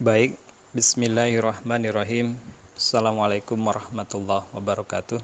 [0.00, 0.40] Baik,
[0.72, 2.32] Bismillahirrahmanirrahim.
[2.72, 5.20] Assalamualaikum warahmatullahi wabarakatuh.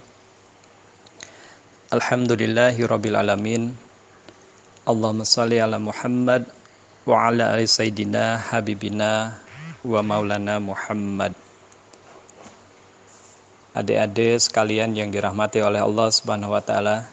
[1.97, 2.85] Alhamdulillahi
[3.17, 3.73] alamin.
[4.85, 6.45] Allahumma salli ala Muhammad
[7.09, 9.41] wa ala ali sayyidina habibina
[9.81, 11.33] wa maulana Muhammad.
[13.73, 17.09] Adik-adik sekalian yang dirahmati oleh Allah Subhanahu wa taala,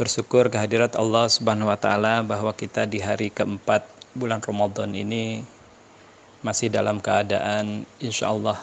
[0.00, 3.84] bersyukur kehadirat Allah Subhanahu wa taala bahwa kita di hari keempat
[4.16, 5.44] bulan Ramadan ini
[6.40, 8.58] masih dalam keadaan insya Allah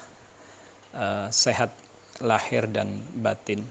[0.97, 1.73] uh, sehat
[2.21, 3.61] lahir dan batin.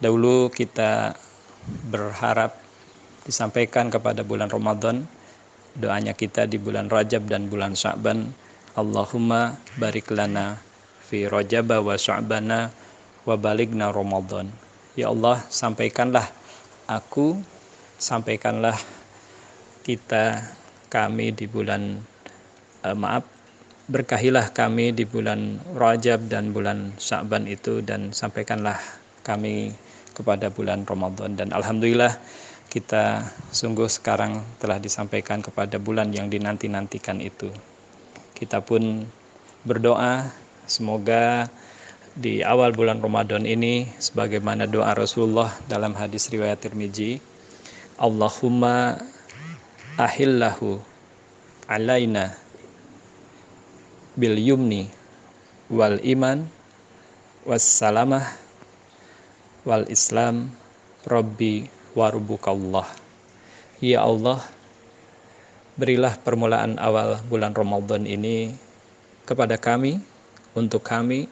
[0.00, 1.16] Dahulu kita
[1.92, 2.56] berharap
[3.24, 5.04] disampaikan kepada bulan Ramadan
[5.76, 8.32] doanya kita di bulan Rajab dan bulan Sya'ban
[8.74, 10.58] Allahumma barik lana
[11.04, 12.72] fi Rajab wa Sya'bana
[13.28, 14.50] wa baligna Ramadan
[14.98, 16.26] Ya Allah sampaikanlah
[16.90, 17.38] aku
[18.00, 18.74] sampaikanlah
[19.86, 20.42] kita
[20.90, 22.02] kami di bulan
[22.84, 23.24] uh, maaf
[23.90, 28.78] berkahilah kami di bulan Rajab dan bulan Sya'ban itu dan sampaikanlah
[29.26, 29.74] kami
[30.14, 32.14] kepada bulan Ramadan dan alhamdulillah
[32.70, 37.50] kita sungguh sekarang telah disampaikan kepada bulan yang dinanti-nantikan itu.
[38.30, 39.10] Kita pun
[39.66, 40.30] berdoa
[40.70, 41.50] semoga
[42.14, 47.18] di awal bulan Ramadan ini sebagaimana doa Rasulullah dalam hadis riwayat Tirmizi
[47.98, 49.02] Allahumma
[49.98, 50.78] ahillahu
[51.66, 52.38] alaina
[54.16, 54.90] bil yumni
[55.70, 56.46] wal iman
[57.46, 58.24] was salamah
[59.66, 60.54] wal islam.
[61.00, 61.64] Rabbi
[61.96, 62.84] warubukallah
[63.80, 64.44] ya Allah
[65.80, 68.52] berilah permulaan awal bulan Ramadan ini
[69.24, 69.96] kepada kami
[70.52, 71.24] untuk kami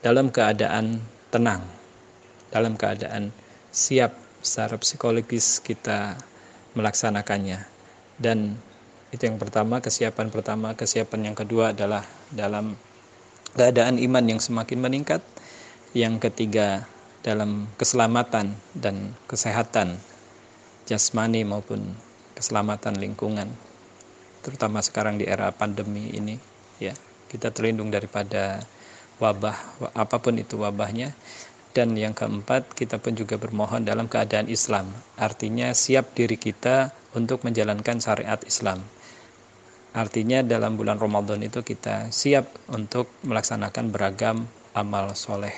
[0.00, 1.68] dalam keadaan tenang
[2.48, 3.34] dalam keadaan
[3.74, 6.14] siap secara psikologis kita
[6.78, 7.66] melaksanakannya.
[8.14, 8.54] Dan
[9.14, 12.02] itu yang pertama, kesiapan pertama, kesiapan yang kedua adalah
[12.34, 12.74] dalam
[13.54, 15.22] keadaan iman yang semakin meningkat.
[15.94, 16.90] Yang ketiga,
[17.22, 20.02] dalam keselamatan dan kesehatan
[20.90, 21.94] jasmani maupun
[22.34, 23.54] keselamatan lingkungan.
[24.42, 26.34] Terutama sekarang di era pandemi ini,
[26.82, 26.98] ya.
[27.30, 28.66] Kita terlindung daripada
[29.22, 29.54] wabah
[29.94, 31.14] apa pun itu wabahnya
[31.74, 37.42] dan yang keempat kita pun juga bermohon dalam keadaan Islam artinya siap diri kita untuk
[37.46, 38.82] menjalankan syariat Islam
[39.94, 45.54] Artinya dalam bulan Ramadan itu kita siap untuk melaksanakan beragam amal soleh.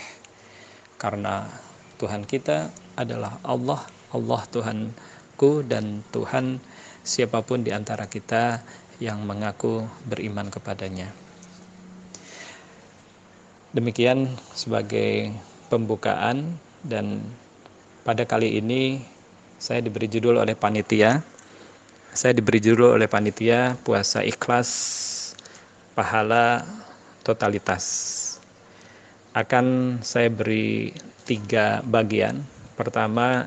[1.00, 1.48] Karena
[1.96, 2.68] Tuhan kita
[3.00, 3.80] adalah Allah,
[4.12, 6.60] Allah Tuhanku dan Tuhan
[7.00, 8.60] siapa pun di antara kita
[9.00, 11.08] yang mengaku beriman kepadanya.
[13.72, 15.32] Demikian sebagai
[15.72, 17.24] pembukaan dan
[18.04, 19.00] pada kali ini
[19.56, 21.24] saya diberi judul oleh panitia
[22.16, 24.72] saya diberi judul oleh panitia puasa ikhlas
[25.92, 26.64] pahala
[27.20, 27.84] totalitas.
[29.36, 30.96] Akan saya beri
[31.28, 32.40] tiga bagian.
[32.72, 33.44] Pertama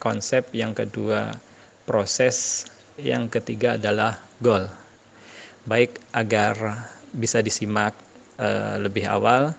[0.00, 1.36] konsep yang kedua
[1.84, 2.64] proses
[2.96, 4.64] yang ketiga adalah goal.
[5.68, 7.92] Baik agar bisa disimak
[8.40, 9.52] uh, lebih awal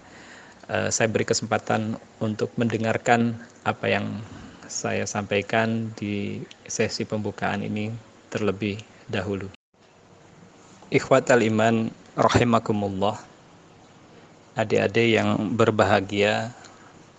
[0.74, 4.10] uh, saya beri kesempatan untuk mendengarkan apa yang
[4.66, 8.79] saya sampaikan di sesi pembukaan ini terlebih
[9.09, 9.50] dahulu.
[10.90, 13.17] Ikhwatal iman rahimakumullah.
[14.57, 16.53] Adik-adik yang berbahagia,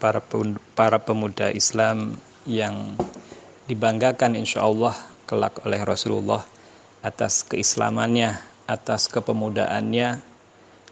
[0.00, 0.19] para
[0.75, 2.19] para pemuda Islam
[2.49, 2.97] yang
[3.70, 4.97] dibanggakan insya Allah
[5.28, 6.43] kelak oleh Rasulullah
[7.00, 10.20] atas keislamannya, atas kepemudaannya,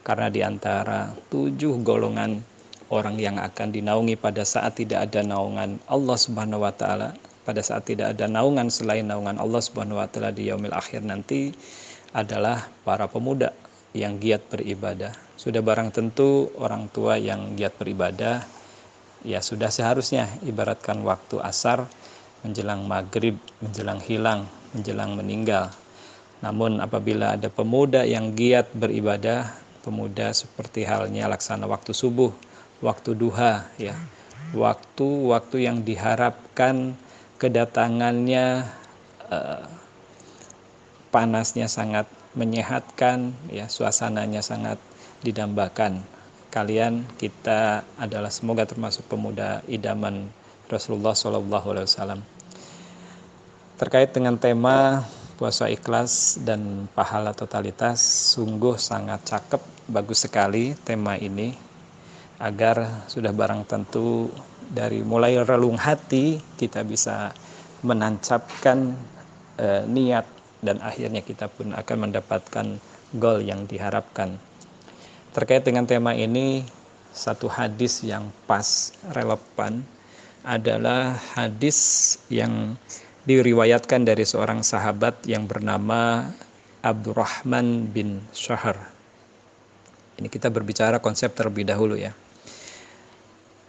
[0.06, 2.40] karena di antara tujuh golongan
[2.88, 7.12] orang yang akan dinaungi pada saat tidak ada naungan Allah Subhanahu wa taala
[7.48, 11.48] pada saat tidak ada naungan selain naungan Allah Subhanahu wa taala di yaumil akhir nanti
[12.12, 13.56] adalah para pemuda
[13.96, 15.16] yang giat beribadah.
[15.40, 18.44] Sudah barang tentu orang tua yang giat beribadah
[19.24, 21.88] ya sudah seharusnya ibaratkan waktu asar
[22.44, 24.44] menjelang maghrib, menjelang hilang,
[24.76, 25.72] menjelang meninggal.
[26.44, 32.30] Namun apabila ada pemuda yang giat beribadah, pemuda seperti halnya laksana waktu subuh,
[32.84, 33.96] waktu duha ya,
[34.52, 36.94] waktu-waktu yang diharapkan
[37.38, 38.66] kedatangannya
[39.30, 39.64] uh,
[41.14, 44.76] panasnya sangat menyehatkan ya suasananya sangat
[45.22, 46.02] didambakan.
[46.48, 50.28] Kalian kita adalah semoga termasuk pemuda idaman
[50.66, 52.20] Rasulullah Shallallahu Alaihi Wasallam.
[53.78, 55.06] Terkait dengan tema
[55.38, 58.02] puasa ikhlas dan pahala totalitas
[58.34, 61.54] sungguh sangat cakep bagus sekali tema ini.
[62.38, 64.30] Agar sudah barang tentu
[64.68, 67.32] dari mulai relung hati kita bisa
[67.80, 68.92] menancapkan
[69.56, 70.26] e, niat
[70.60, 72.66] dan akhirnya kita pun akan mendapatkan
[73.16, 74.36] goal yang diharapkan.
[75.32, 76.66] Terkait dengan tema ini,
[77.14, 79.86] satu hadis yang pas relevan
[80.42, 82.74] adalah hadis yang
[83.28, 86.32] diriwayatkan dari seorang sahabat yang bernama
[86.80, 88.88] Abdurrahman bin Syahar.
[90.18, 92.10] Ini kita berbicara konsep terlebih dahulu ya.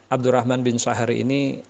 [0.09, 1.61] Abdurrahman bin Syahar ini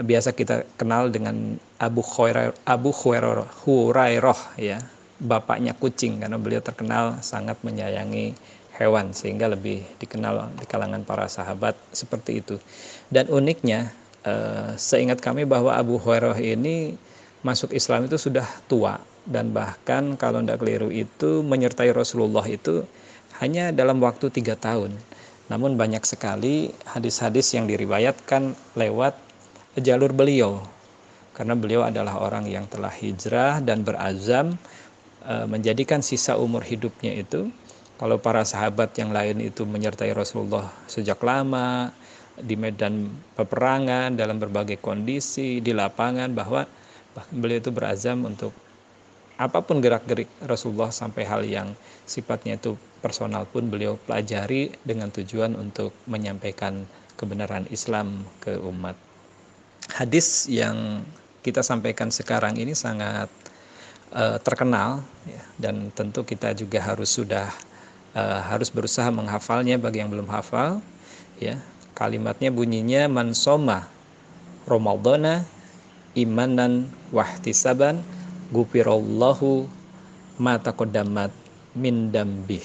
[0.00, 4.80] biasa kita kenal dengan Abu Khuwairah Abu Hurairah ya
[5.20, 8.32] bapaknya kucing karena beliau terkenal sangat menyayangi
[8.80, 12.56] hewan sehingga lebih dikenal di kalangan para sahabat seperti itu.
[13.12, 13.92] Dan uniknya
[14.24, 16.96] eh, seingat kami bahwa Abu Hurairah ini
[17.44, 18.96] masuk Islam itu sudah tua
[19.28, 22.88] dan bahkan kalau tidak keliru itu menyertai Rasulullah itu
[23.40, 24.96] hanya dalam waktu tiga tahun
[25.50, 29.18] namun banyak sekali hadis-hadis yang diriwayatkan lewat
[29.82, 30.62] jalur beliau.
[31.34, 34.54] Karena beliau adalah orang yang telah hijrah dan berazam
[35.26, 37.50] e, menjadikan sisa umur hidupnya itu
[37.98, 41.90] kalau para sahabat yang lain itu menyertai Rasulullah sejak lama
[42.38, 46.64] di medan peperangan dalam berbagai kondisi di lapangan bahwa
[47.34, 48.54] beliau itu berazam untuk
[49.40, 51.72] apa pun gerak-gerik Rasulullah sampai hal yang
[52.04, 56.84] sifatnya itu personal pun beliau pelajari dengan tujuan untuk menyampaikan
[57.16, 58.92] kebenaran Islam ke umat.
[59.96, 61.00] Hadis yang
[61.40, 63.32] kita sampaikan sekarang ini sangat
[64.12, 67.48] uh, terkenal ya, dan tentu kita juga harus sudah
[68.12, 70.84] uh, harus berusaha menghafalnya bagi yang belum hafal
[71.40, 71.56] ya.
[71.96, 73.88] Kalimatnya bunyinya mansoma
[74.68, 75.48] Ramadana
[76.12, 78.04] imanan wahtisaban
[78.50, 79.66] gupirallahu
[80.42, 81.30] mata kodamat
[81.74, 82.62] min dambih.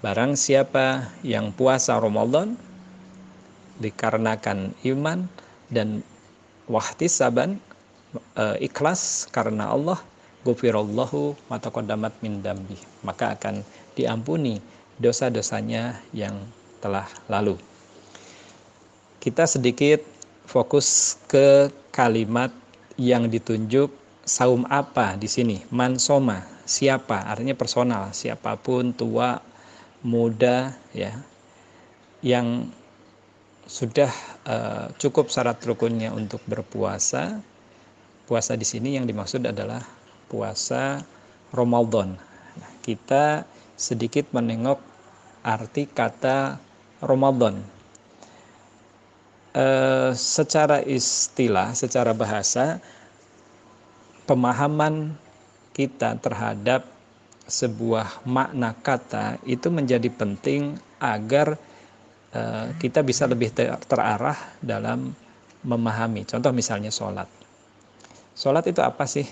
[0.00, 2.54] Barang siapa yang puasa Ramadan
[3.82, 5.26] dikarenakan iman
[5.70, 6.00] dan
[6.70, 7.58] wahtisaban
[8.38, 9.98] uh, ikhlas karena Allah
[10.46, 13.66] gufirallahu mataqaddamat min dambi maka akan
[13.98, 14.62] diampuni
[15.02, 16.38] dosa-dosanya yang
[16.78, 17.58] telah lalu.
[19.18, 20.02] Kita sedikit
[20.46, 22.54] fokus ke kalimat
[22.94, 23.90] yang ditunjuk
[24.28, 29.40] saum apa di sini mansoma siapa artinya personal siapa pun tua
[30.04, 31.16] muda ya
[32.22, 32.68] yang
[33.68, 34.08] sudah
[34.48, 37.38] uh, cukup syarat rukunnya untuk berpuasa.
[38.24, 39.84] Puasa di sini yang dimaksud adalah
[40.28, 41.04] puasa
[41.52, 42.16] Ramadan.
[42.56, 43.44] Nah, kita
[43.76, 44.80] sedikit menengok
[45.44, 46.56] arti kata
[47.04, 47.60] Ramadan.
[49.52, 52.80] Uh, secara istilah, secara bahasa,
[54.28, 55.16] pemahaman
[55.72, 56.84] kita terhadap
[57.48, 61.56] sebuah makna kata itu menjadi penting agar
[62.28, 63.48] Eh, kita bisa lebih
[63.88, 65.16] terarah dalam
[65.64, 66.28] memahami.
[66.28, 67.24] Contoh misalnya sholat.
[68.36, 69.24] Sholat itu apa sih?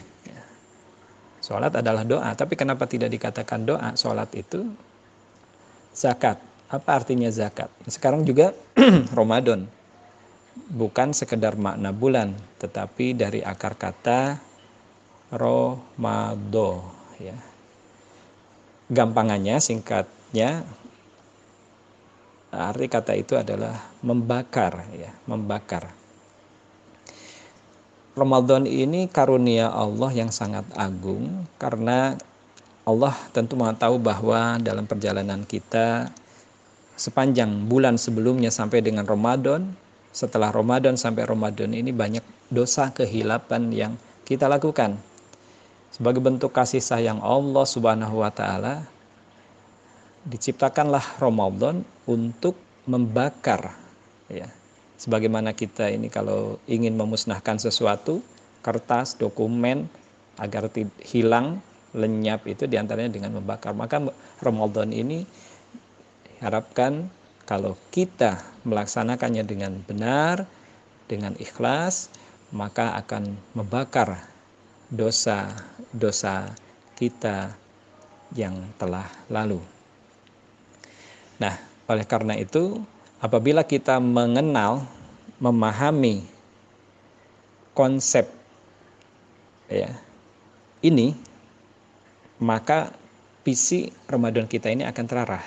[1.44, 3.92] Sholat adalah doa, tapi kenapa tidak dikatakan doa?
[4.00, 4.64] Sholat itu
[5.92, 6.40] zakat.
[6.72, 7.68] Apa artinya zakat?
[7.84, 8.56] Sekarang juga
[9.18, 9.68] Ramadan.
[10.56, 12.32] Bukan sekedar makna bulan,
[12.64, 14.40] tetapi dari akar kata
[15.32, 16.86] Romado.
[17.18, 17.34] Ya.
[18.86, 20.62] Gampangannya, singkatnya,
[22.56, 25.92] arti kata itu adalah membakar ya membakar
[28.16, 32.16] Ramadan ini karunia Allah yang sangat agung karena
[32.88, 36.08] Allah tentu tahu bahwa dalam perjalanan kita
[36.96, 39.76] sepanjang bulan sebelumnya sampai dengan Ramadan
[40.16, 43.92] setelah Ramadan sampai Ramadan ini banyak dosa kehilapan yang
[44.24, 44.96] kita lakukan
[45.96, 48.84] sebagai bentuk kasih sayang Allah Subhanahu wa taala
[50.28, 53.72] diciptakanlah Ramadan untuk membakar
[54.28, 54.44] ya.
[55.00, 58.20] Sebagaimana kita ini kalau ingin memusnahkan sesuatu,
[58.60, 59.88] kertas, dokumen
[60.36, 60.68] agar
[61.00, 61.64] hilang,
[61.96, 63.72] lenyap itu di antaranya dengan membakar.
[63.76, 64.00] Maka
[64.40, 65.24] Ramadan ini
[66.40, 67.08] harapkan
[67.44, 70.48] kalau kita melaksanakannya dengan benar,
[71.08, 72.08] dengan ikhlas,
[72.52, 74.35] maka akan membakar
[74.90, 76.54] dosa-dosa
[76.94, 77.50] kita
[78.34, 79.58] yang telah lalu.
[81.36, 81.54] Nah,
[81.86, 82.80] oleh karena itu,
[83.20, 84.86] apabila kita mengenal,
[85.36, 86.24] memahami
[87.76, 88.24] konsep
[89.68, 89.92] ya
[90.80, 91.12] ini,
[92.40, 92.94] maka
[93.44, 95.44] visi Ramadan kita ini akan terarah.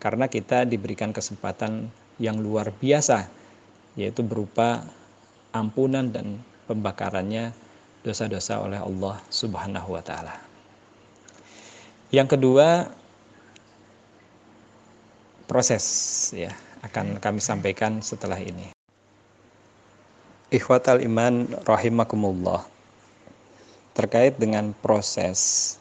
[0.00, 3.28] Karena kita diberikan kesempatan yang luar biasa,
[3.94, 4.82] yaitu berupa
[5.52, 6.40] ampunan dan
[6.70, 7.50] pembakarannya
[8.06, 10.38] dosa-dosa oleh Allah Subhanahu wa taala.
[12.14, 12.86] Yang kedua,
[15.50, 15.84] proses
[16.30, 16.54] ya
[16.86, 18.70] akan kami sampaikan setelah ini.
[20.54, 22.62] Ikhwatal iman rahimakumullah.
[23.90, 25.74] Terkait dengan proses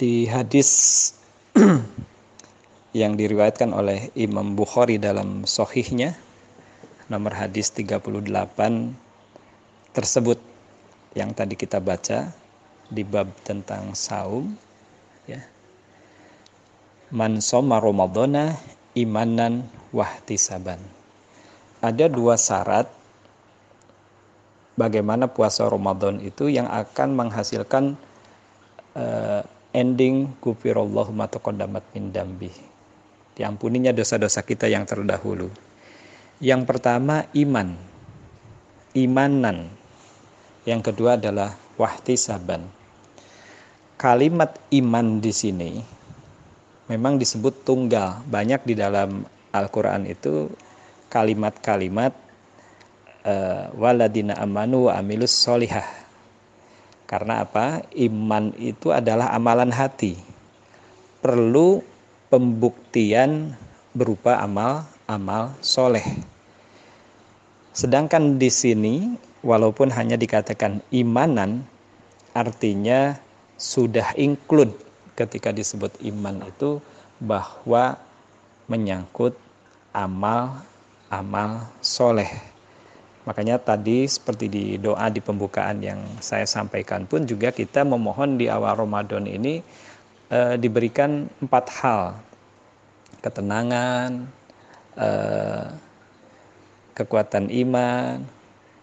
[0.00, 1.12] di hadis
[3.00, 6.16] yang diriwayatkan oleh Imam Bukhari dalam sohihnya
[7.12, 9.03] nomor hadis 38
[9.94, 10.36] tersebut
[11.14, 12.34] yang tadi kita baca
[12.90, 14.58] di bab tentang saum
[15.24, 15.40] ya
[17.14, 18.58] man soma ramadhana
[18.98, 20.82] imanan wahtisaban
[21.80, 22.90] ada dua syarat
[24.78, 27.94] bagaimana puasa Ramadan itu yang akan menghasilkan
[28.98, 29.42] uh,
[29.74, 31.26] ending gufirallahu ma
[31.94, 32.50] min dambi.
[33.34, 35.50] Diampuninya dosa-dosa kita yang terdahulu.
[36.38, 37.74] Yang pertama iman.
[38.94, 39.74] Imanan.
[40.64, 42.64] Yang kedua adalah wahtisaban.
[44.00, 45.72] Kalimat iman di sini
[46.88, 48.20] memang disebut tunggal.
[48.28, 50.50] Banyak di dalam Al-Qur'an itu
[51.08, 52.12] kalimat-kalimat
[53.22, 56.04] uh, waladina amanu wa amilus solihah
[57.04, 57.84] karena apa?
[57.92, 60.16] Iman itu adalah amalan hati.
[61.20, 61.84] Perlu
[62.32, 63.54] pembuktian
[63.92, 66.04] berupa amal-amal soleh.
[67.70, 69.14] Sedangkan di sini,
[69.44, 71.62] walaupun hanya dikatakan imanan,
[72.32, 73.20] artinya
[73.60, 74.72] sudah include
[75.14, 76.80] ketika disebut iman itu
[77.22, 78.00] bahwa
[78.66, 79.36] menyangkut
[79.94, 82.32] amal-amal soleh
[83.24, 88.52] Makanya tadi seperti di doa di pembukaan yang saya sampaikan pun juga kita memohon di
[88.52, 89.64] awal Ramadan ini
[90.28, 92.20] e, diberikan empat hal.
[93.24, 94.28] Ketenangan,
[95.00, 95.08] e,
[96.92, 98.20] kekuatan iman,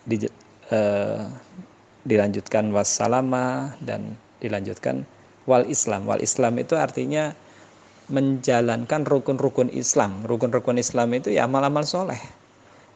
[0.10, 0.26] di,
[0.72, 0.82] e,
[2.08, 5.06] dilanjutkan wassalama dan dilanjutkan
[5.46, 6.08] wal Islam.
[6.08, 7.36] Wal Islam itu artinya
[8.10, 10.24] menjalankan rukun-rukun Islam.
[10.26, 12.20] Rukun-rukun Islam itu ya amal-amal soleh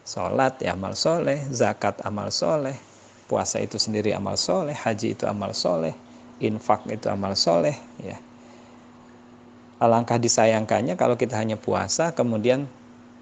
[0.06, 2.78] Sholat ya amal soleh, zakat amal soleh,
[3.26, 5.98] puasa itu sendiri amal soleh, haji itu amal soleh,
[6.38, 7.74] infak itu amal soleh.
[7.98, 8.22] Ya.
[9.82, 12.70] Alangkah disayangkannya kalau kita hanya puasa kemudian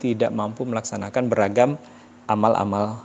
[0.03, 1.79] tidak mampu melaksanakan beragam
[2.27, 2.99] amal-amal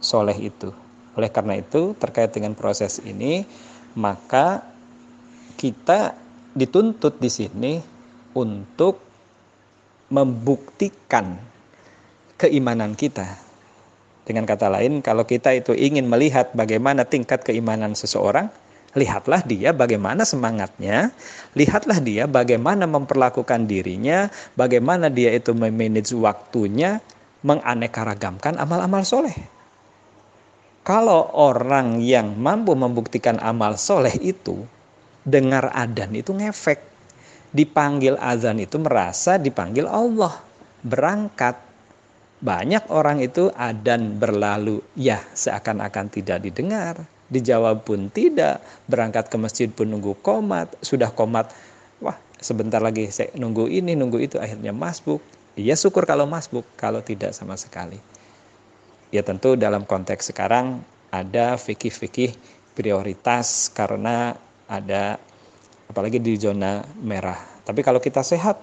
[0.00, 0.72] soleh itu.
[1.18, 3.42] Oleh karena itu terkait dengan proses ini
[3.98, 4.62] maka
[5.58, 6.14] kita
[6.54, 7.72] dituntut di sini
[8.38, 9.02] untuk
[10.14, 11.36] membuktikan
[12.38, 13.26] keimanan kita.
[14.22, 18.52] Dengan kata lain, kalau kita itu ingin melihat bagaimana tingkat keimanan seseorang,
[18.94, 21.10] lihatlah dia bagaimana semangatnya,
[21.56, 27.00] lihatlah dia bagaimana memperlakukan dirinya, bagaimana dia itu memanage waktunya,
[27.40, 29.57] menganekaragamkan amal-amal soleh.
[30.86, 34.64] Kalau orang yang mampu membuktikan amal soleh itu,
[35.28, 36.80] dengar adan itu ngefek.
[37.48, 40.36] Dipanggil azan itu merasa dipanggil Allah.
[40.84, 41.58] Berangkat
[42.38, 47.02] banyak orang itu adan berlalu, ya seakan-akan tidak didengar.
[47.28, 51.52] Dijawab pun tidak, berangkat ke masjid pun nunggu komat, sudah komat,
[52.00, 55.20] wah sebentar lagi saya nunggu ini, nunggu itu, akhirnya masbuk.
[55.58, 57.98] Ya syukur kalau masbuk, kalau tidak sama sekali.
[59.08, 62.36] Ya tentu dalam konteks sekarang ada fikih-fikih
[62.76, 64.36] prioritas karena
[64.68, 65.16] ada
[65.88, 67.40] apalagi di zona merah.
[67.64, 68.60] Tapi kalau kita sehat,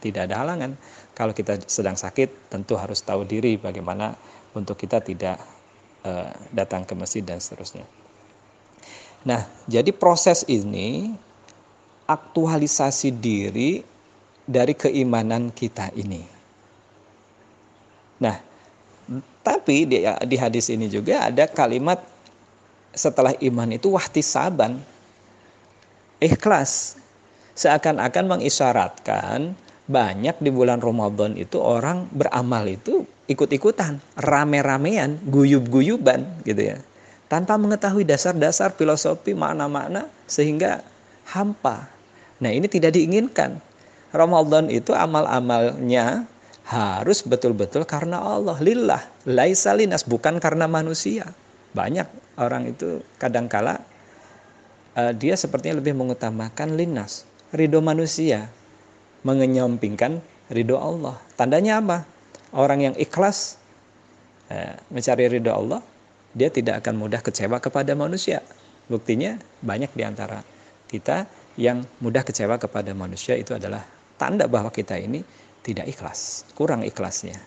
[0.00, 0.72] tidak ada halangan.
[1.12, 4.16] Kalau kita sedang sakit, tentu harus tahu diri bagaimana
[4.56, 5.36] untuk kita tidak
[6.08, 7.84] uh, datang ke masjid dan seterusnya.
[9.22, 11.14] Nah, jadi proses ini
[12.08, 13.84] aktualisasi diri
[14.42, 16.26] dari keimanan kita ini.
[18.18, 18.51] Nah,
[19.42, 21.98] tapi di, di hadis ini juga ada kalimat
[22.94, 24.78] setelah iman itu wahtisaban,
[26.22, 26.98] ikhlas.
[27.52, 29.52] Seakan-akan mengisyaratkan
[29.84, 36.80] banyak di bulan Ramadan itu orang beramal itu ikut-ikutan, rame-ramean, guyub-guyuban gitu ya.
[37.28, 40.80] Tanpa mengetahui dasar-dasar filosofi makna-makna sehingga
[41.28, 41.92] hampa.
[42.40, 43.60] Nah, ini tidak diinginkan.
[44.16, 46.24] Ramadan itu amal-amalnya
[46.66, 51.30] harus betul-betul karena Allah, lillah, laisalinas bukan karena manusia.
[51.72, 52.06] Banyak
[52.38, 53.80] orang itu kadangkala
[54.96, 58.48] uh, dia sepertinya lebih mengutamakan linas, ridho manusia
[59.22, 61.16] mengenyampingkan ridho Allah.
[61.38, 62.04] Tandanya apa?
[62.52, 63.56] Orang yang ikhlas
[64.52, 65.80] eh, mencari ridho Allah,
[66.36, 68.44] dia tidak akan mudah kecewa kepada manusia.
[68.90, 70.44] Buktinya banyak di antara
[70.90, 71.24] kita
[71.56, 73.84] yang mudah kecewa kepada manusia itu adalah
[74.20, 75.24] tanda bahwa kita ini
[75.62, 77.38] tidak ikhlas, kurang ikhlasnya.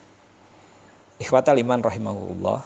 [1.19, 2.60] Ikhwatal iman rahimahullah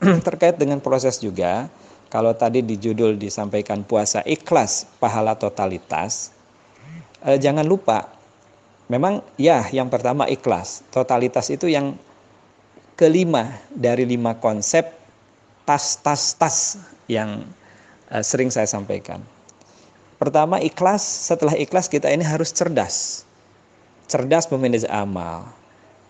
[0.26, 1.68] terkait dengan proses juga
[2.08, 6.32] kalau tadi di judul disampaikan puasa ikhlas pahala totalitas
[7.28, 8.20] eh, jangan lupa
[8.90, 10.82] Memang ya yang pertama ikhlas.
[10.90, 11.94] Totalitas itu yang
[12.98, 14.82] kelima dari lima konsep
[15.62, 16.74] tas tas tas
[17.06, 17.46] yang
[18.10, 19.22] uh, sering saya sampaikan.
[20.18, 23.22] Pertama ikhlas, setelah ikhlas kita ini harus cerdas.
[24.10, 25.46] Cerdas memanage amal.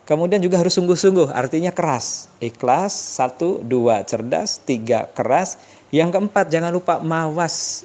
[0.08, 2.32] Kemudian juga harus sungguh-sungguh, artinya keras.
[2.40, 5.60] Ikhlas, satu, dua, cerdas, tiga, keras.
[5.92, 7.84] Yang keempat, jangan lupa mawas.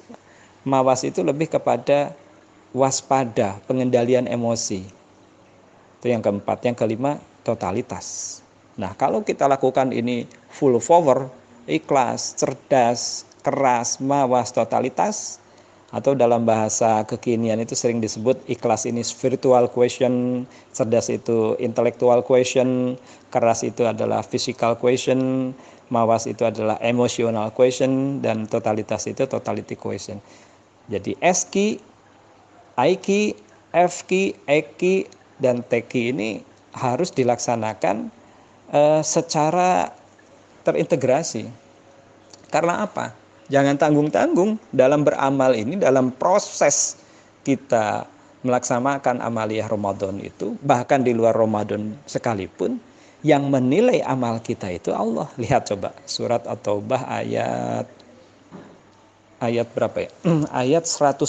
[0.64, 2.16] Mawas itu lebih kepada
[2.72, 4.88] waspada, pengendalian emosi.
[6.00, 6.64] Itu yang keempat.
[6.64, 8.40] Yang kelima, totalitas.
[8.74, 11.28] Nah, kalau kita lakukan ini full power,
[11.68, 15.38] ikhlas, cerdas, keras, mawas, totalitas,
[15.94, 20.42] atau dalam bahasa kekinian itu sering disebut ikhlas ini spiritual question,
[20.74, 22.98] cerdas itu intellectual question,
[23.30, 25.52] keras itu adalah physical question,
[25.94, 30.18] mawas itu adalah emotional question dan totalitas itu totality question.
[30.90, 31.78] Jadi S key,
[32.74, 33.38] I key,
[33.70, 35.06] F key, E key
[35.38, 36.42] dan T key ini
[36.74, 38.10] harus dilaksanakan
[38.74, 39.94] uh, secara
[40.66, 41.46] terintegrasi.
[42.50, 43.25] Karena apa?
[43.46, 46.98] Jangan tanggung-tanggung dalam beramal ini, dalam proses
[47.46, 48.02] kita
[48.42, 52.78] melaksanakan amaliyah Ramadan itu, bahkan di luar Ramadan sekalipun,
[53.26, 55.26] yang menilai amal kita itu Allah.
[55.34, 57.86] Lihat coba surat At-Taubah ayat
[59.42, 60.10] ayat berapa ya?
[60.62, 61.26] ayat 105.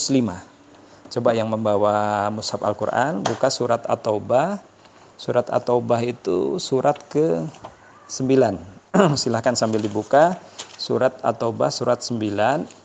[1.07, 4.61] Coba yang membawa mushaf Al-Qur'an buka surat At-Taubah.
[5.17, 7.41] Surat At-Taubah itu surat ke
[8.05, 8.76] 9.
[9.21, 10.37] Silahkan sambil dibuka
[10.77, 12.17] surat At-Taubah surat 9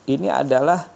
[0.09, 0.89] ini adalah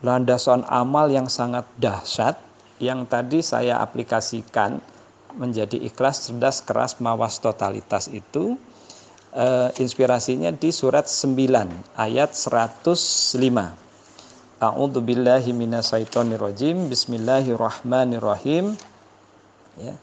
[0.00, 2.38] landasan amal yang sangat dahsyat
[2.78, 4.78] yang tadi saya aplikasikan
[5.34, 8.56] menjadi ikhlas, cerdas, keras, mawas totalitas itu
[9.34, 12.94] eh, inspirasinya di surat 9 ayat 105.
[14.58, 15.54] A'udzu billahi.
[16.90, 18.74] Bismillahirrahmanirrahim.
[19.78, 19.94] Ya.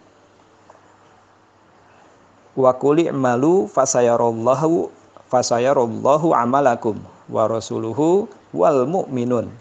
[2.55, 4.87] Wa qul i'malu fasayarallahu
[5.27, 6.95] fasayarallahu amalakum
[7.27, 9.51] wa rasuluhu wal mu'minun.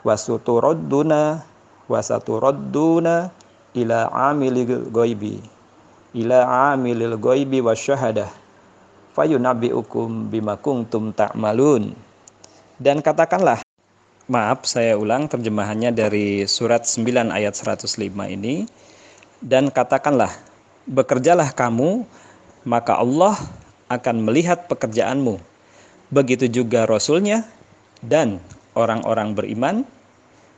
[0.00, 1.44] Wasuturadduna
[1.92, 3.28] wasaturadduna
[3.76, 3.98] ila
[4.32, 5.44] amilil ghaibi
[6.16, 8.32] ila amilil ghaibi wasyahadah
[9.12, 11.92] fayunabbiukum bima kuntum ta'malun.
[12.80, 13.60] Dan katakanlah
[14.28, 17.92] maaf saya ulang terjemahannya dari surat 9 ayat 105
[18.32, 18.64] ini.
[19.40, 20.32] Dan katakanlah
[20.86, 22.06] bekerjalah kamu
[22.66, 23.38] maka Allah
[23.86, 25.38] akan melihat pekerjaanmu.
[26.10, 27.46] Begitu juga Rasulnya
[28.02, 28.42] dan
[28.74, 29.76] orang-orang beriman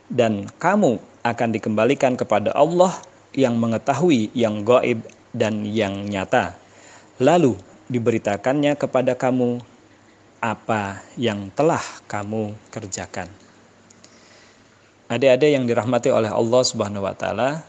[0.09, 2.97] dan kamu akan dikembalikan kepada Allah
[3.37, 5.05] yang mengetahui yang gaib
[5.37, 6.57] dan yang nyata.
[7.21, 7.57] Lalu
[7.93, 9.61] diberitakannya kepada kamu
[10.39, 13.29] apa yang telah kamu kerjakan.
[15.09, 17.65] Adik-adik yang dirahmati oleh Allah Subhanahu wa taala,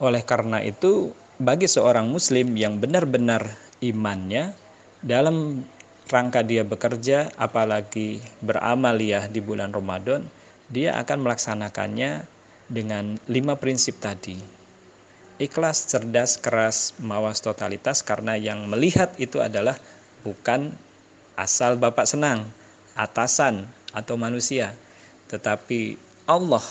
[0.00, 4.52] oleh karena itu bagi seorang muslim yang benar-benar imannya
[5.00, 5.64] dalam
[6.12, 10.28] rangka dia bekerja apalagi beramaliyah di bulan Ramadan
[10.68, 12.28] dia akan melaksanakannya
[12.68, 14.60] dengan lima prinsip tadi
[15.40, 19.80] ikhlas, cerdas, keras, mawas totalitas karena yang melihat itu adalah
[20.20, 20.76] bukan
[21.40, 22.44] asal Bapak senang,
[22.92, 23.64] atasan
[23.96, 24.76] atau manusia,
[25.32, 25.96] tetapi
[26.28, 26.62] Allah,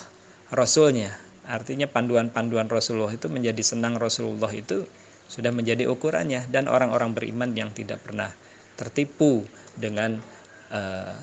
[0.54, 1.18] Rasulnya.
[1.50, 4.86] Artinya panduan-panduan Rasulullah itu menjadi senang Rasulullah itu
[5.26, 8.30] sudah menjadi ukurannya dan orang-orang beriman yang tidak pernah
[8.78, 10.22] tertipu dengan
[10.70, 11.16] eh,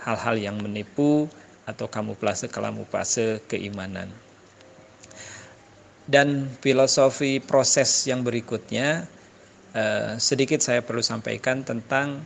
[0.00, 1.28] hal-hal uh, yang menipu
[1.68, 4.08] atau kamuflase kamuflase keimanan.
[6.08, 9.04] Dan filosofi proses yang berikutnya
[9.74, 12.22] uh, sedikit saya perlu sampaikan tentang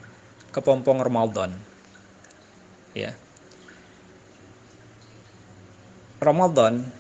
[0.53, 1.57] kepompong Ramadan.
[2.93, 3.17] Ya.
[6.21, 7.00] Ramadan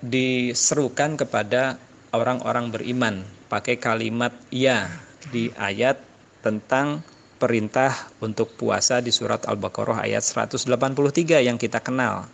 [0.00, 1.76] diserukan kepada
[2.16, 3.14] orang-orang beriman
[3.52, 4.88] pakai kalimat ya
[5.28, 6.00] di ayat
[6.40, 7.04] tentang
[7.40, 12.28] perintah untuk puasa di surat Al-Baqarah ayat 183 yang kita kenal.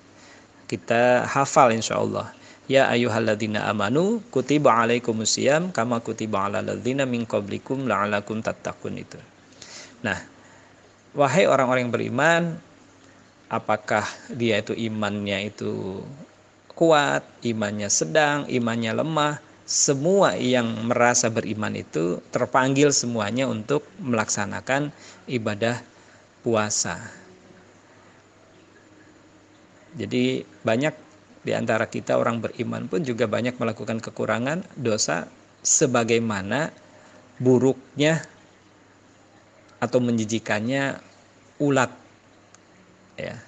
[0.66, 2.34] Kita hafal insya Allah.
[2.66, 9.18] Ya ayuhalladzina amanu kutiba alaikumusiyam kama kutiba ala ladzina min qablikum la'alakum tattaqun itu.
[10.02, 10.18] Nah,
[11.14, 12.42] wahai orang-orang yang beriman,
[13.46, 14.02] apakah
[14.34, 16.02] dia itu imannya itu
[16.76, 24.94] kuat, imannya sedang, imannya lemah, semua yang merasa beriman itu terpanggil semuanya untuk melaksanakan
[25.26, 25.82] ibadah
[26.46, 27.00] puasa.
[29.96, 30.94] Jadi banyak
[31.42, 35.26] di antara kita orang beriman pun juga banyak melakukan kekurangan dosa
[35.64, 36.70] sebagaimana
[37.40, 38.22] buruknya
[39.80, 41.00] atau menjijikannya
[41.58, 41.90] ulat
[43.16, 43.40] ya.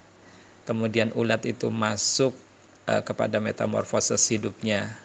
[0.65, 2.48] Kemudian ulat itu masuk
[2.89, 4.97] uh, kepada metamorfosis hidupnya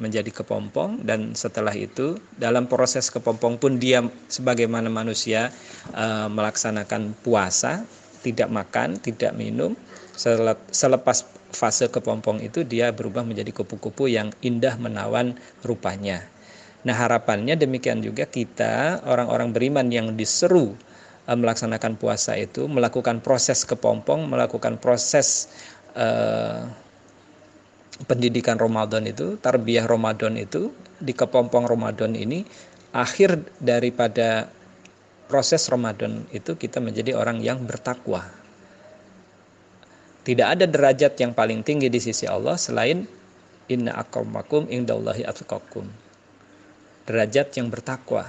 [0.00, 5.52] menjadi kepompong dan setelah itu dalam proses kepompong pun dia sebagaimana manusia
[5.94, 7.86] uh, melaksanakan puasa
[8.24, 9.74] tidak makan, tidak minum.
[10.70, 16.24] Selepas fase kepompong itu dia berubah menjadi kupu-kupu yang indah menawan rupanya.
[16.82, 20.74] Nah, harapannya demikian juga kita orang-orang beriman yang diseru
[21.30, 25.46] uh, melaksanakan puasa itu melakukan proses kepompong, melakukan proses
[28.06, 32.46] pendidikan Ramadan itu, tarbiyah Ramadan itu di kepompong Ramadan ini
[32.92, 34.46] akhir daripada
[35.26, 38.28] proses Ramadan itu kita menjadi orang yang bertakwa.
[40.22, 43.08] Tidak ada derajat yang paling tinggi di sisi Allah selain
[43.66, 45.88] inna akramakum indallahi atqakum.
[47.08, 48.28] Derajat yang bertakwa.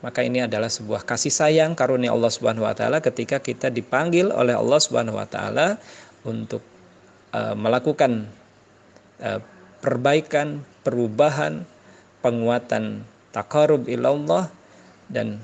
[0.00, 4.56] Maka ini adalah sebuah kasih sayang karunia Allah Subhanahu wa taala ketika kita dipanggil oleh
[4.56, 5.80] Allah Subhanahu wa taala
[6.24, 6.60] untuk
[7.34, 8.30] uh, melakukan
[9.18, 9.42] uh,
[9.82, 11.66] perbaikan, perubahan,
[12.22, 13.02] penguatan
[13.34, 14.46] takarub ilallah
[15.10, 15.42] dan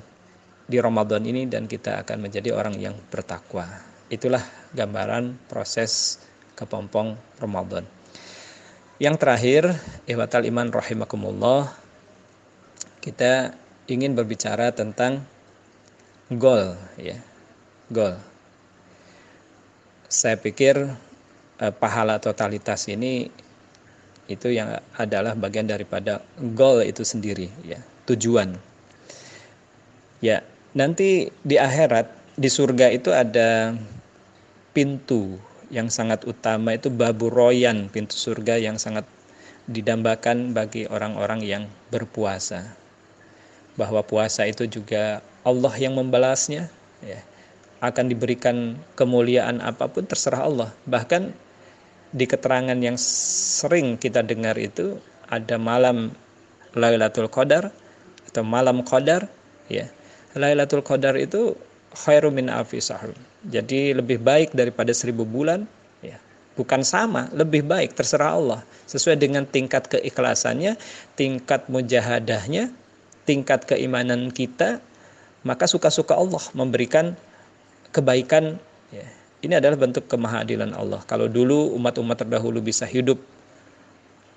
[0.71, 3.67] di Ramadan ini dan kita akan menjadi orang yang bertakwa.
[4.07, 6.23] Itulah gambaran proses
[6.55, 7.83] kepompong Ramadan.
[8.97, 9.63] Yang terakhir,
[10.07, 11.73] ihwatal iman rahimakumullah,
[13.01, 13.51] kita
[13.89, 15.25] ingin berbicara tentang
[16.31, 17.19] goal ya
[17.91, 18.15] goal
[20.07, 20.95] saya pikir
[21.61, 23.29] eh, pahala totalitas ini
[24.31, 26.23] itu yang adalah bagian daripada
[26.55, 28.55] goal itu sendiri ya tujuan.
[30.21, 32.07] Ya nanti di akhirat
[32.39, 33.75] di surga itu ada
[34.71, 35.35] pintu
[35.71, 39.07] yang sangat utama itu babu royan pintu surga yang sangat
[39.67, 42.75] didambakan bagi orang-orang yang berpuasa.
[43.79, 46.67] Bahwa puasa itu juga Allah yang membalasnya
[47.03, 47.19] ya.
[47.81, 50.69] Akan diberikan kemuliaan apa pun terserah Allah.
[50.85, 51.33] Bahkan
[52.11, 54.99] di keterangan yang sering kita dengar itu
[55.31, 56.11] ada malam
[56.75, 57.71] Lailatul Qadar
[58.31, 59.27] atau malam Qadar
[59.71, 59.87] ya
[60.35, 61.55] Lailatul Qadar itu
[61.91, 62.79] khairu min alfi
[63.47, 65.67] jadi lebih baik daripada seribu bulan
[65.99, 66.15] ya
[66.55, 70.79] bukan sama lebih baik terserah Allah sesuai dengan tingkat keikhlasannya
[71.15, 72.71] tingkat mujahadahnya
[73.23, 74.81] tingkat keimanan kita,
[75.45, 77.13] maka suka-suka Allah memberikan
[77.93, 78.57] kebaikan.
[78.91, 79.07] Ya.
[79.41, 81.01] Ini adalah bentuk kemahadilan Allah.
[81.09, 83.17] Kalau dulu umat-umat terdahulu bisa hidup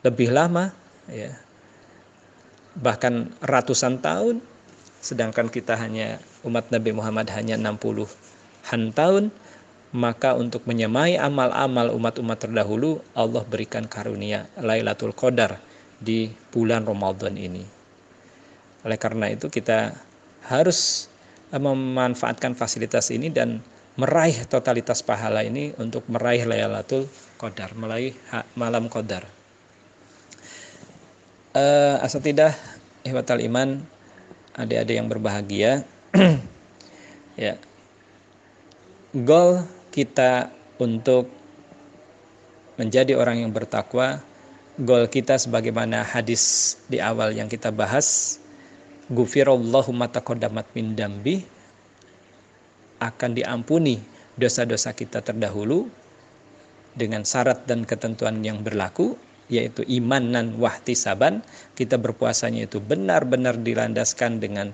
[0.01, 0.73] lebih lama,
[1.13, 1.37] ya,
[2.77, 4.41] bahkan ratusan tahun,
[5.05, 9.29] sedangkan kita hanya umat Nabi Muhammad hanya 60-an tahun,
[9.93, 15.61] maka untuk menyemai amal-amal umat-umat terdahulu, Allah berikan karunia Lailatul Qadar
[16.01, 17.63] di bulan Ramadan ini.
[18.85, 19.97] Oleh karena itu kita
[20.49, 21.09] harus
[21.53, 23.61] eh, memanfaatkan fasilitas ini dan
[23.95, 27.07] meraih totalitas pahala ini untuk meraih Lailatul
[27.39, 28.15] Qadar, meraih
[28.59, 29.27] malam Qadar.
[31.55, 32.59] Uh, asal tidak
[33.07, 33.79] ihwatal iman
[34.59, 35.87] adik-adik yang berbahagia
[37.39, 37.55] ya
[39.15, 39.63] goal
[39.95, 40.51] kita
[40.83, 41.31] untuk
[42.75, 44.19] menjadi orang yang bertakwa
[44.83, 48.39] goal kita sebagaimana hadis di awal yang kita bahas
[49.07, 51.47] gufirallahu mataqaddamat min dambi
[53.05, 54.01] akan diampuni
[54.41, 55.87] dosa-dosa kita terdahulu
[56.95, 59.19] dengan syarat dan ketentuan yang berlaku
[59.53, 61.45] yaitu iman dan wahtisaban.
[61.77, 64.73] Kita berpuasanya itu benar-benar dilandaskan dengan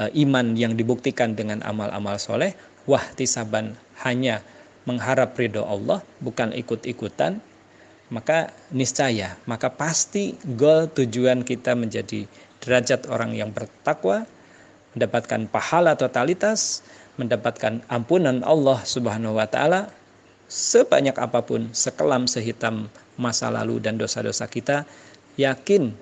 [0.00, 2.56] uh, iman yang dibuktikan dengan amal-amal soleh.
[2.90, 4.42] Wahtisaban hanya
[4.88, 7.38] mengharap ridho Allah bukan ikut-ikutan.
[8.10, 12.26] Maka niscaya maka pasti goal tujuan kita menjadi
[12.58, 14.26] derajat orang yang bertakwa,
[14.98, 16.82] mendapatkan pahala totalitas,
[17.20, 19.92] mendapatkan ampunan Allah Subhanahu wa taala
[20.50, 24.82] sebanyak apa pun, sekelam sehitam masa lalu dan dosa-dosa kita,
[25.38, 25.94] yakin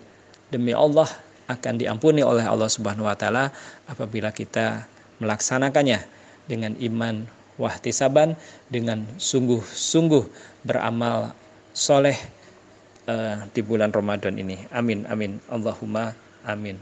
[0.48, 1.10] demi Allah
[1.50, 3.50] akan diampuni oleh Allah Subhanahu wa taala
[3.90, 4.86] apabila kita
[5.20, 6.00] melaksanakannya
[6.46, 7.26] dengan iman
[7.60, 8.38] wahtisaban
[8.70, 10.24] dengan sungguh-sungguh
[10.64, 11.34] beramal
[11.74, 12.16] soleh
[13.10, 14.64] uh, di bulan Ramadan ini.
[14.72, 15.42] Amin amin.
[15.50, 16.14] Allahumma
[16.48, 16.80] Amin.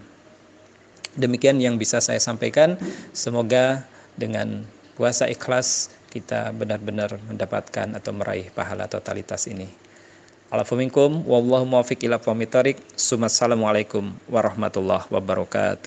[1.18, 2.79] Demikian yang bisa saya sampaikan.
[3.16, 3.83] Semoga
[4.16, 4.64] dengan
[4.96, 9.68] puasa ikhlas kita benar-benar mendapatkan atau meraih pahala totalitas ini.
[10.48, 15.85] Alafuminkum wallahu muwaffiq ila Assalamualaikum warahmatullahi wabarakatuh.